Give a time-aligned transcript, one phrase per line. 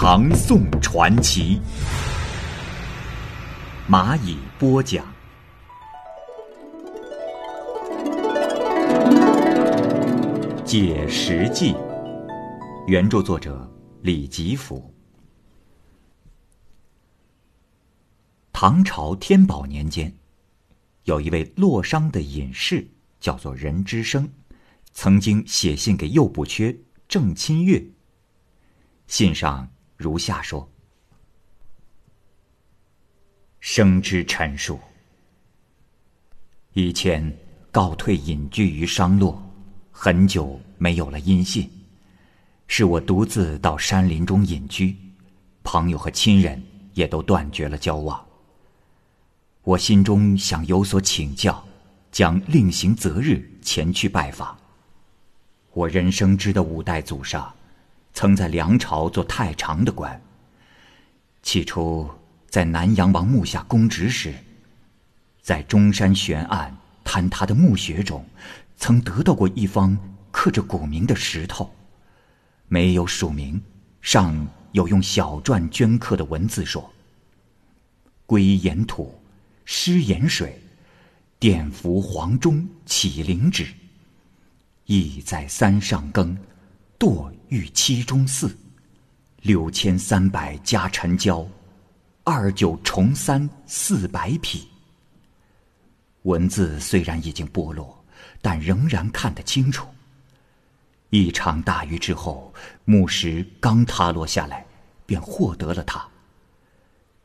[0.00, 1.60] 唐宋传奇》，
[3.90, 5.04] 蚂蚁播讲。
[10.64, 11.74] 解实记，
[12.86, 13.68] 原著作者
[14.00, 14.94] 李吉甫。
[18.52, 20.16] 唐朝天宝年间，
[21.06, 22.86] 有一位洛商的隐士，
[23.18, 24.30] 叫做任之生，
[24.92, 27.84] 曾经写信给右部缺郑钦岳。
[29.08, 29.68] 信上
[29.98, 30.66] 如下说
[33.60, 34.78] ：“生之陈述，
[36.72, 37.36] 以前
[37.72, 39.42] 告退隐居于商洛。”
[39.90, 41.68] 很久没有了音信，
[42.68, 44.96] 是我独自到山林中隐居，
[45.64, 46.62] 朋友和亲人
[46.94, 48.24] 也都断绝了交往。
[49.64, 51.66] 我心中想有所请教，
[52.12, 54.56] 将另行择日前去拜访。
[55.72, 57.52] 我人生知的五代祖上，
[58.18, 60.20] 曾在梁朝做太常的官。
[61.40, 62.10] 起初
[62.48, 64.34] 在南阳王墓下供职时，
[65.40, 68.26] 在中山悬案坍塌的墓穴中。
[68.76, 69.96] 曾得到过一方
[70.32, 71.72] 刻着古名的石头，
[72.66, 73.62] 没有署名，
[74.00, 76.92] 上有用小篆镌刻的文字说
[78.26, 79.16] ：“归岩土，
[79.64, 80.60] 失盐水，
[81.38, 83.68] 奠伏黄钟起灵旨。
[84.86, 86.36] 意在三上庚，
[86.98, 88.56] 堕御七中四，
[89.42, 91.46] 六千三百加陈交，
[92.24, 94.66] 二九重三四百匹。”
[96.22, 97.96] 文字虽然已经剥落。
[98.40, 99.86] 但仍然看得清楚。
[101.10, 102.52] 一场大雨之后，
[102.84, 104.64] 木石刚塌落下来，
[105.06, 106.06] 便获得了它。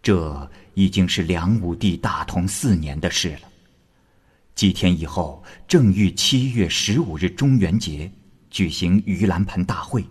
[0.01, 3.41] 这已经是梁武帝大同四年的事了。
[4.55, 8.11] 几天以后，正遇七月十五日中元节，
[8.53, 10.05] 举行盂兰盆大会，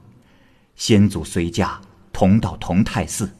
[0.74, 1.80] 先祖随驾
[2.12, 3.32] 同到同泰寺。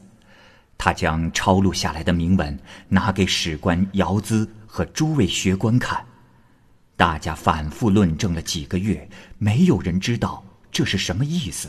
[0.79, 2.57] 他将抄录下来的铭文
[2.89, 6.07] 拿给史官姚资和诸位学官看。
[6.97, 9.09] 大家反复论证了几个月，
[9.39, 11.69] 没有人知道这是什么意思。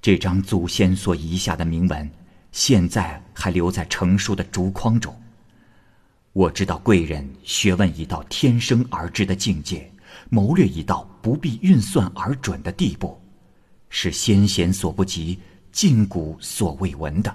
[0.00, 2.10] 这张祖先所遗下的铭文，
[2.52, 5.14] 现在还留在成书的竹筐中。
[6.32, 9.92] 我知道贵人学问已到天生而知的境界，
[10.30, 13.20] 谋略已到不必运算而准的地步，
[13.88, 15.38] 是先贤所不及，
[15.72, 17.34] 近古所未闻的。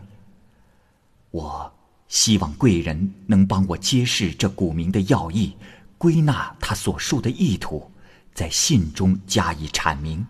[1.32, 1.74] 我
[2.08, 5.56] 希望贵人能帮我揭示这古名的要义。
[5.98, 7.90] 归纳他所述的意图，
[8.34, 10.26] 在信中加以阐明，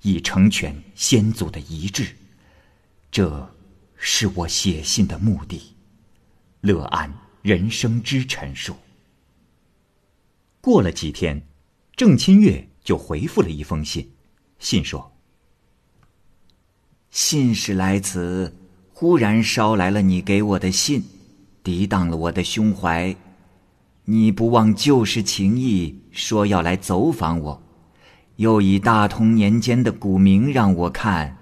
[0.00, 2.16] 以成全先祖的遗志。
[3.08, 3.48] 这
[3.96, 5.76] 是我写信的目的。
[6.62, 7.12] 乐安
[7.42, 8.76] 人生之陈述。
[10.60, 11.40] 过了几天，
[11.94, 14.10] 郑钦岳就回复了一封信，
[14.58, 15.12] 信说
[17.10, 18.56] ：“信使来此，
[18.92, 21.02] 忽然捎来了你给我的信，
[21.62, 23.14] 涤荡了我的胸怀。”
[24.06, 27.62] 你不忘旧时情谊，说要来走访我，
[28.34, 31.38] 又以大同年间的古名让我看，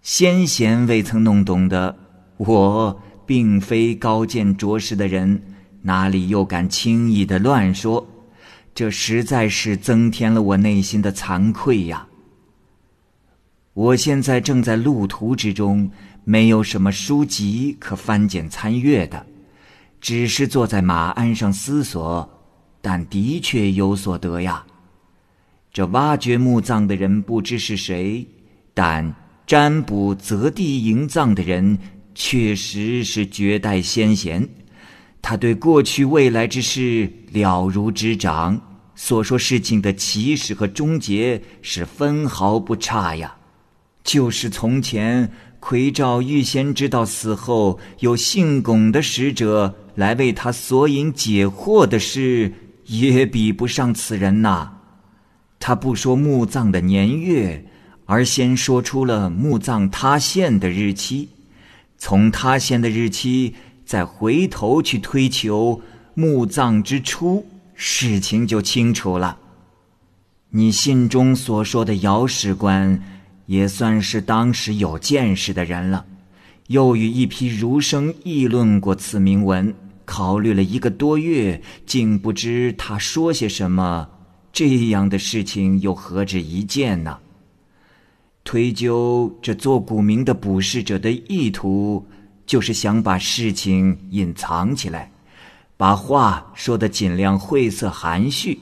[0.00, 1.98] 先贤未曾弄懂的，
[2.38, 5.42] 我并非高见卓识的人，
[5.82, 8.08] 哪里又敢轻易的乱说？
[8.74, 12.06] 这实在是增添了我内心的惭愧呀！
[13.74, 15.90] 我现在正在路途之中，
[16.24, 19.26] 没有什么书籍可翻检参阅的。
[20.00, 22.28] 只是坐在马鞍上思索，
[22.80, 24.66] 但的确有所得呀。
[25.72, 28.26] 这挖掘墓葬的人不知是谁，
[28.74, 29.14] 但
[29.46, 31.78] 占卜择地营葬的人
[32.14, 34.48] 确实是绝代先贤。
[35.22, 38.60] 他对过去未来之事了如指掌，
[38.94, 43.34] 所说事情的起始和终结是分毫不差呀。
[44.04, 45.30] 就是从前
[45.60, 49.76] 魁照预先知道死后有姓龚的使者。
[49.94, 52.50] 来为他索引解惑的事，
[52.86, 54.72] 也比不上此人呐。
[55.60, 57.66] 他不说墓葬的年月，
[58.06, 61.28] 而先说出了墓葬塌陷的日期。
[61.98, 63.54] 从塌陷的日期，
[63.92, 65.82] 再回头去推求
[66.14, 67.44] 墓葬之初，
[67.74, 69.36] 事情就清楚了。
[70.48, 73.02] 你信中所说的姚史官，
[73.44, 76.06] 也算是当时有见识的人了。
[76.68, 79.74] 又与一批儒生议论过此铭文，
[80.06, 84.08] 考虑了一个多月，竟不知他说些什么。
[84.54, 87.18] 这样的事情又何止一件呢？
[88.42, 92.06] 推究这做古铭的卜筮者的意图，
[92.46, 95.10] 就是想把事情隐藏起来，
[95.76, 98.58] 把话说得尽量晦涩含蓄，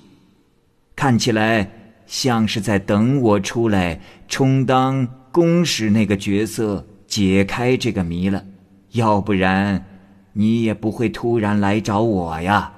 [0.95, 1.71] 看起来
[2.07, 6.87] 像是在等我出来充当公使那个角色。
[7.11, 8.45] 解开这个谜了，
[8.93, 9.85] 要不然
[10.33, 12.73] 你也不会突然来找我呀。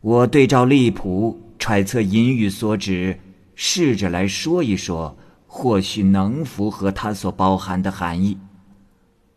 [0.00, 3.16] 我对照利谱，揣测隐语所指，
[3.54, 5.16] 试着来说一说，
[5.46, 8.36] 或许能符合它所包含的含义。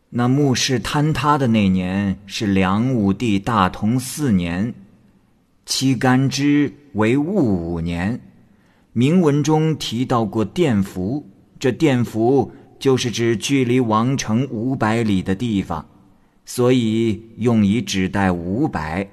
[0.09, 4.73] 那墓室坍塌的那年是梁武帝大同四年，
[5.65, 8.19] 期干支为戊午年。
[8.93, 11.29] 铭文中提到过殿符，
[11.59, 12.51] 这殿符。
[12.77, 15.83] 就是指距离王城五百里的地方，
[16.45, 19.09] 所以用以指代五百。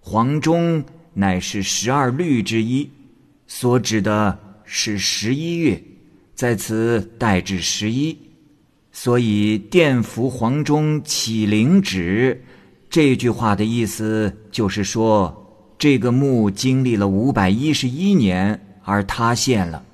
[0.00, 0.84] 黄钟
[1.14, 2.88] 乃是十二律之一，
[3.46, 5.82] 所指的是十一月，
[6.34, 8.16] 在此代指十一。
[8.94, 12.42] 所以殿服黄钟起灵指，
[12.88, 19.84] 这句话的意思就是说，这个墓经历了五百一十一年而塌陷了。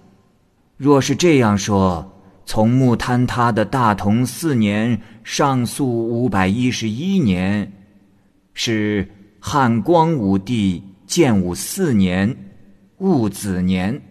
[0.77, 2.07] 若是这样说。
[2.47, 7.71] 从墓坍塌的大同四年上溯五百一十一年，
[8.55, 9.09] 是
[9.39, 12.37] 汉光武帝建武四年
[12.99, 14.03] 戊子年。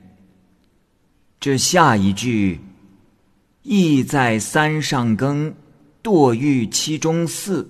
[1.38, 2.57] 这下一句，
[3.63, 5.53] 意在三上庚，
[6.03, 7.69] 堕狱七中四。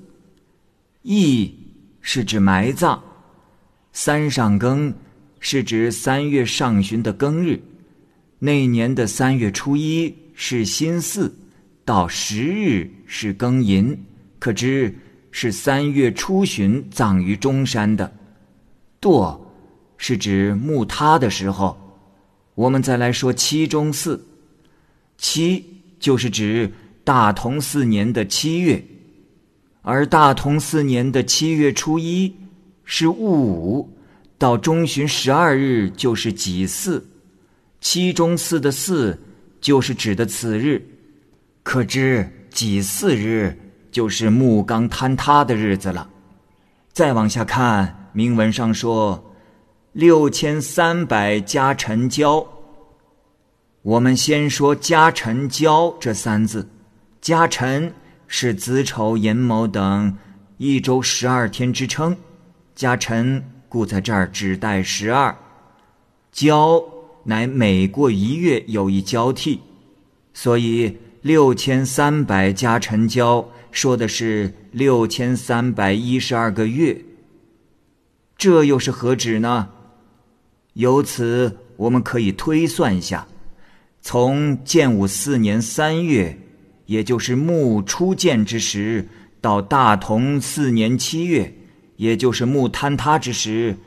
[1.01, 1.53] 意
[2.01, 2.99] 是指埋葬，
[3.91, 4.93] 三上庚
[5.39, 7.61] 是指三月上旬的庚日，
[8.39, 10.15] 那年的三月初一。
[10.41, 11.29] 是辛巳，
[11.83, 14.05] 到十日是庚寅，
[14.39, 14.97] 可知
[15.31, 18.09] 是三月初旬葬于中山的。
[19.01, 19.37] 堕
[19.97, 21.77] 是指墓塌的时候。
[22.55, 24.25] 我们再来说七中四，
[25.17, 26.71] 七就是指
[27.03, 28.83] 大同四年的七月，
[29.81, 32.33] 而大同四年的七月初一
[32.85, 33.97] 是戊午，
[34.37, 37.03] 到中旬十二日就是己巳，
[37.81, 39.17] 七中四的巳。
[39.61, 40.81] 就是指的此日，
[41.63, 43.53] 可知己巳日
[43.91, 46.09] 就是木刚坍塌的日子了。
[46.93, 49.33] 再往下看，铭文上说
[49.91, 52.47] 六千三百加辰交。
[53.81, 56.69] 我们先说加辰交这三字，
[57.21, 57.93] 加辰
[58.27, 60.17] 是子丑寅卯等
[60.57, 62.15] 一周十二天之称，
[62.75, 65.35] 加辰故在这儿只代十二，
[66.31, 66.83] 交。
[67.25, 69.59] 乃每过一月有一交替，
[70.33, 76.99] 所以六千三百加辰交说的是六千三百一十二个月。
[78.35, 79.69] 这又是何止呢？
[80.73, 83.27] 由此我们可以推算一下：
[84.01, 86.37] 从建武四年三月，
[86.85, 89.07] 也就是墓初建之时，
[89.41, 91.53] 到大同四年七月，
[91.97, 93.77] 也就是墓坍塌之时，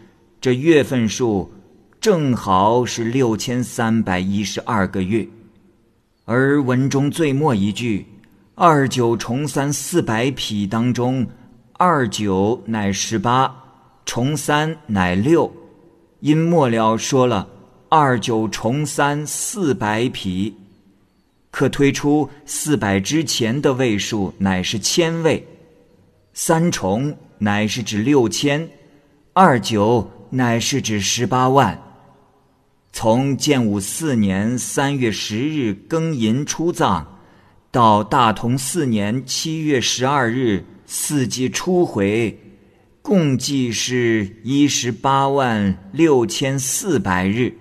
[0.41, 1.53] 这月份数。
[2.01, 5.25] 正好是六千三百一十二个月，
[6.25, 8.05] 而文中最末一句
[8.57, 11.25] “二九重三四百匹”当中，
[11.75, 13.55] 二九乃十八，
[14.05, 15.53] 重三乃六，
[16.19, 17.49] 因末了说了
[17.95, 20.57] “二九重三四百匹”，
[21.53, 25.47] 可推出四百之前的位数乃是千位，
[26.33, 28.67] 三重乃是指六千，
[29.35, 31.79] 二九乃是指十八万。
[32.95, 37.05] 从建武四年三月十日庚寅出葬，
[37.71, 42.41] 到大同四年七月十二日四季初回，
[43.03, 47.55] 共计是一十八万六千四百日。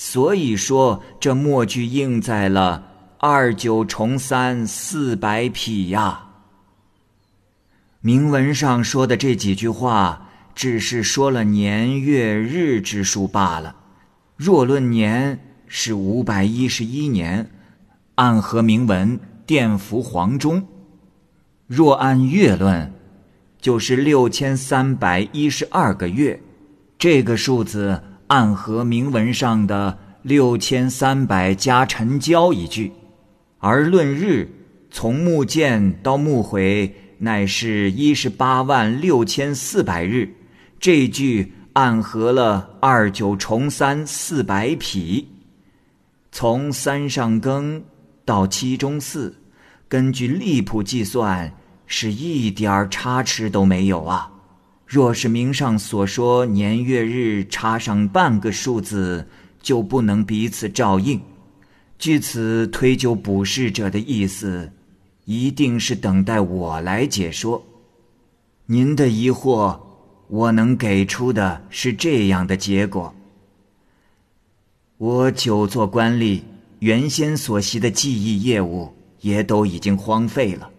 [0.00, 2.84] 所以说，这末句应在了
[3.18, 6.24] 二九重三四百匹呀。
[8.00, 13.74] 铭文上说的这几句话，只是说了年月日之数罢了。
[14.36, 15.36] 若论年
[15.66, 17.50] 是五百一十一年，
[18.14, 20.62] 暗合铭文殿服黄钟；
[21.66, 22.92] 若按月论，
[23.60, 26.40] 就是六千三百一十二个月。
[26.96, 32.92] 这个数字暗合铭文上的六千三百加辰交一句，
[33.58, 34.48] 而论日，
[34.90, 40.34] 从木建到木毁，乃是一十八万六千四百日。
[40.80, 41.52] 这句。
[41.74, 45.28] 暗合了二九重三四百匹，
[46.32, 47.80] 从三上庚
[48.24, 49.36] 到七中四，
[49.88, 51.52] 根据历谱计算，
[51.86, 54.28] 是一点差池都没有啊！
[54.88, 59.28] 若是名上所说年月日差上半个数字，
[59.60, 61.20] 就不能彼此照应。
[61.98, 64.72] 据此推究卜筮者的意思，
[65.26, 67.62] 一定是等待我来解说。
[68.64, 69.78] 您的疑惑，
[70.28, 73.14] 我能给出的是这样的结果：
[74.96, 76.40] 我久做官吏，
[76.78, 80.70] 原先所习的记忆业务也都已经荒废了。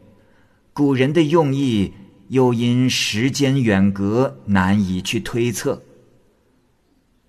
[0.73, 1.93] 古人的用意。
[2.29, 5.83] 又因时间远隔，难以去推测。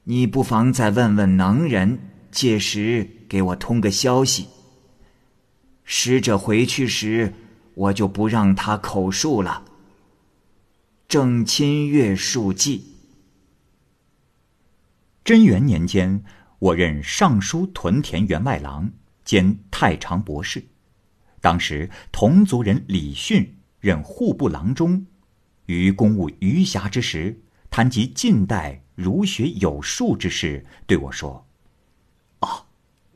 [0.04, 1.98] 你不妨再问问能人，
[2.30, 4.48] 届时给我通个消息。
[5.84, 7.32] 使者回去时，
[7.74, 9.64] 我就不让他口述了。
[11.08, 12.84] 正亲阅数记。
[15.24, 16.22] 贞元年间，
[16.58, 18.90] 我任尚书屯田员外郎
[19.24, 20.62] 兼太常博士，
[21.40, 23.56] 当时同族人李训。
[23.80, 25.04] 任户部郎中，
[25.64, 31.46] 于公务余暇之时，谈及近代儒学有术之事，对我说
[32.40, 32.62] ：“啊，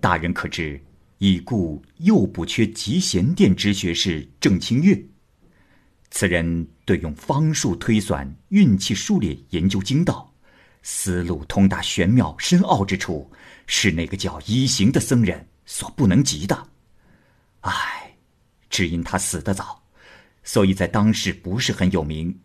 [0.00, 0.82] 大人可知，
[1.18, 4.98] 已故又不缺集贤殿之学士郑清月。
[6.10, 10.32] 此人对用方术推算、运气数列研究精道，
[10.82, 13.30] 思路通达玄妙深奥之处，
[13.66, 16.68] 是那个叫一行的僧人所不能及的。
[17.60, 18.16] 唉，
[18.70, 19.78] 只因他死得早。”
[20.44, 22.38] 所以在当时不是很有名，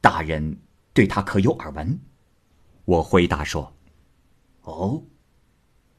[0.00, 0.60] 大人
[0.92, 1.98] 对他可有耳闻？
[2.84, 3.74] 我回答说
[4.62, 5.02] ：“哦，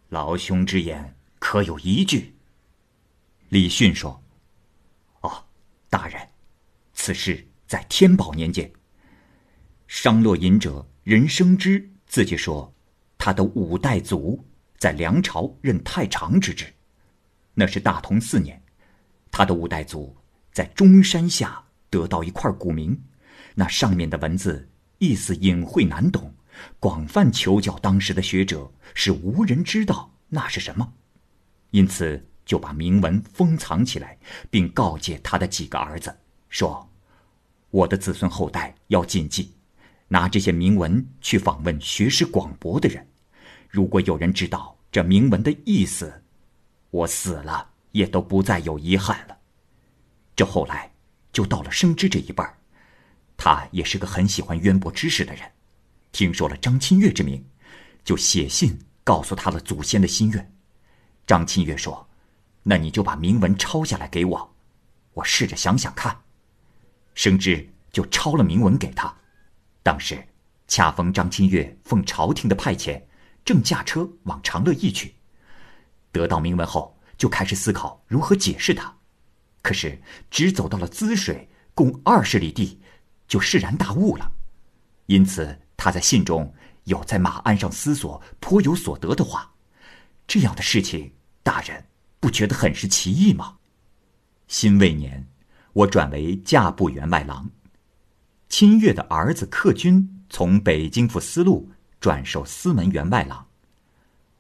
[0.10, 2.36] 老兄之言可有依据？”
[3.50, 4.24] 李迅说
[5.22, 5.46] ：“哦，
[5.90, 6.30] 大人，
[6.94, 8.72] 此事在天宝年间，
[9.88, 12.72] 商洛隐者任生之自己说，
[13.18, 14.46] 他的五代祖
[14.78, 16.72] 在梁朝任太常之职，
[17.56, 18.62] 那是大同四年，
[19.32, 20.16] 他的五代祖。”
[20.52, 23.02] 在中山下得到一块古名，
[23.56, 26.34] 那上面的文字意思隐晦难懂，
[26.80, 30.94] 广泛求教当时的学者，是无人知道那是什么，
[31.72, 34.18] 因此就把铭文封藏起来，
[34.50, 36.14] 并告诫他的几个儿子
[36.50, 36.90] 说
[37.72, 39.54] ：“我的子孙后代要谨记，
[40.10, 43.08] 拿这些铭文去访问学识广博的人，
[43.70, 46.22] 如果有人知道这铭文的意思，
[46.90, 49.38] 我死了也都不再有遗憾了。”
[50.42, 50.92] 这后来，
[51.32, 52.58] 就到了生知这一辈儿，
[53.38, 55.48] 他也是个很喜欢渊博知识的人，
[56.12, 57.46] 听说了张清月之名，
[58.04, 60.56] 就写信告诉他了祖先的心愿。
[61.28, 62.10] 张清月说
[62.64, 64.56] ：“那你就把铭文抄下来给我，
[65.14, 66.20] 我试着想想看。”
[67.14, 69.16] 生知就抄了铭文给他。
[69.84, 70.28] 当时
[70.68, 73.00] 恰逢张清月奉朝廷的派遣，
[73.46, 75.14] 正驾车往长乐驿去，
[76.12, 78.92] 得到铭文后，就开始思考如何解释它。
[79.62, 82.80] 可是，只走到了滋水，共二十里地，
[83.28, 84.32] 就释然大悟了。
[85.06, 86.54] 因此，他在信中
[86.86, 89.54] 有在马鞍上思索颇有所得的话。
[90.26, 91.14] 这样的事情，
[91.44, 91.86] 大人
[92.20, 93.58] 不觉得很是奇异吗？
[94.48, 95.28] 辛未年，
[95.74, 97.50] 我转为驾部员外郎。
[98.50, 103.48] 亲岳的儿子克军从北京府司路转授司门员外郎。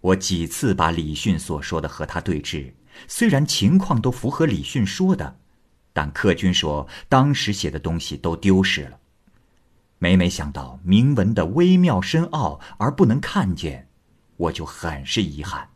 [0.01, 2.73] 我几次把李训所说的和他对峙。
[3.07, 5.37] 虽然情况都符合李训说的，
[5.93, 8.99] 但客军说当时写的东西都丢失了。
[9.99, 13.87] 每每想到铭文的微妙深奥而不能看见，
[14.37, 15.69] 我就很是遗憾。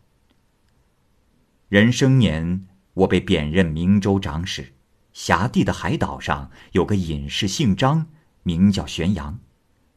[1.69, 4.73] 人生年，我被贬任明州长史，
[5.13, 8.07] 辖地的海岛上有个隐士姓张，
[8.43, 9.37] 名叫玄阳，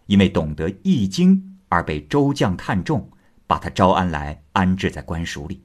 [0.07, 3.11] 因为懂得易经而被周将看中，
[3.47, 5.63] 把他招安来安置在官署里。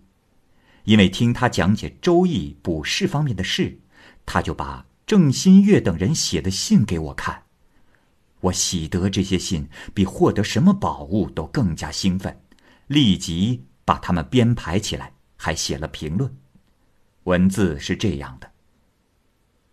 [0.84, 3.80] 因为听他讲解《周易》卜筮方面的事，
[4.26, 7.44] 他就把郑新月等人写的信给我看。
[8.42, 12.38] 我喜得这些信，比获得什么宝物都更加兴奋，
[12.88, 16.30] 立即把它们编排起来，还写了评论。
[17.24, 18.52] 文字是这样的：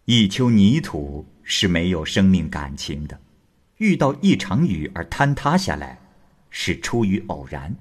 [0.05, 3.21] 一丘泥土是没有生命感情的，
[3.79, 5.99] 遇到一场雨而坍塌下来，
[6.51, 7.75] 是出于偶然。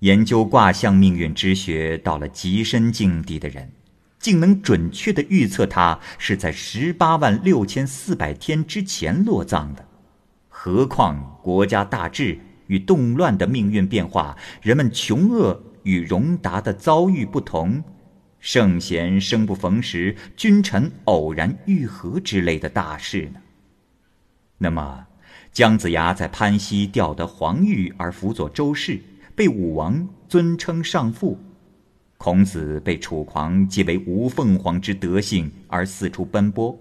[0.00, 3.72] 研究卦象命运之学到了极深境地的人，
[4.18, 9.88] 竟能准确的预测他是在十八万六千四百天之前落葬的。
[10.48, 17.82] 何况国家大治与动乱的命运变化，人们穷恶与荣达的遭遇不同，
[18.38, 23.40] 圣贤生不逢时，君臣偶然遇合之类的大事呢？
[24.58, 25.06] 那么，
[25.52, 29.00] 姜子牙在潘溪钓得黄玉而辅佐周氏。
[29.36, 31.38] 被武王尊称上父，
[32.16, 36.76] 孔子被楚狂即为无凤凰之德性而四处奔波，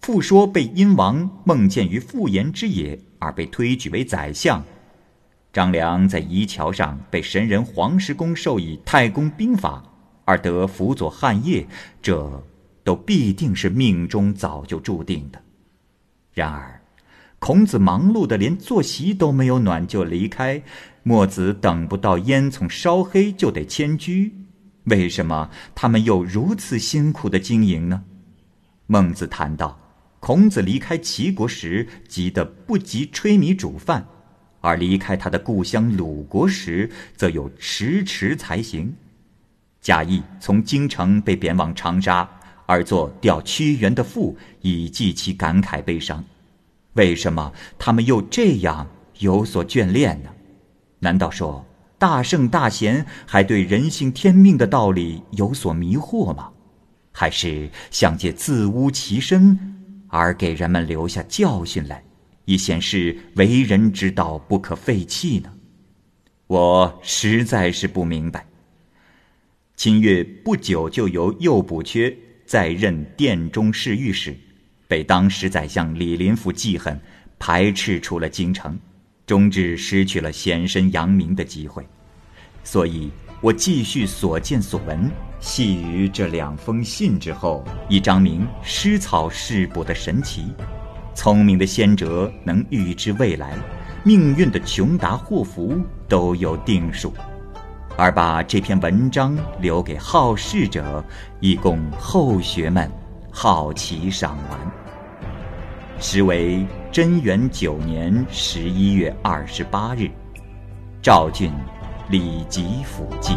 [0.00, 4.64] 复说被殷王梦见于妇言之野而被推举为宰相。
[5.52, 9.84] 张良在夷桥上被神人黄石公授以太公兵法，
[10.24, 11.66] 而得辅佐汉业，
[12.00, 12.42] 这
[12.82, 15.38] 都必定是命中早就注定的。
[16.32, 16.81] 然而，
[17.42, 20.62] 孔子忙碌的连坐席都没有暖就离开，
[21.02, 24.32] 墨子等不到烟囱烧黑就得迁居，
[24.84, 28.04] 为什么他们又如此辛苦的经营呢？
[28.86, 29.76] 孟子谈到，
[30.20, 34.06] 孔子离开齐国时急得不及吹米煮饭。
[34.60, 38.94] 而离开他的故乡鲁国时，则有迟迟才行。
[39.80, 42.30] 贾谊从京城被贬往长沙，
[42.66, 46.24] 而作吊屈原的赋，以寄其感慨悲伤。
[46.94, 48.86] 为什么他们又这样
[49.18, 50.30] 有所眷恋呢？
[50.98, 51.64] 难道说
[51.98, 56.50] 大圣大贤还对人性天命的道理有所迷惑吗？
[57.12, 59.58] 还是想借自污其身，
[60.08, 62.02] 而给人们留下教训来？
[62.44, 65.52] 以显示为人之道不可废弃呢？
[66.48, 68.44] 我实在是不明白。
[69.76, 74.36] 秦越不久就由右补阙再任殿中侍御史，
[74.92, 77.00] 被当时宰相李林甫记恨，
[77.38, 78.78] 排斥出了京城，
[79.24, 81.82] 终至失去了显身扬名的机会。
[82.62, 90.52] 所以我继续所见所闻，系于这两封信之后，以彰明诗草世补的神奇。
[91.14, 93.56] 聪明的先哲能预知未来，
[94.04, 97.14] 命运的穷达祸福都有定数，
[97.96, 101.02] 而把这篇文章留给好事者，
[101.40, 102.90] 以供后学们
[103.30, 104.81] 好奇赏玩。
[106.04, 110.10] 时为贞元九年十一月二十八日，
[111.00, 111.52] 赵郡
[112.10, 113.36] 李吉府记。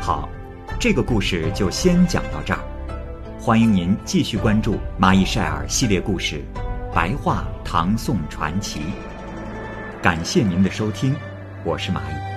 [0.00, 0.26] 好。
[0.80, 2.60] 这个故事就先讲到这儿，
[3.38, 6.42] 欢迎您继续关注《蚂蚁晒尔》系列故事
[6.94, 8.80] 《白话唐宋传奇》。
[10.02, 11.14] 感谢您的收听，
[11.62, 12.29] 我是蚂蚁。